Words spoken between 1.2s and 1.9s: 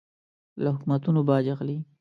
باج اخلي.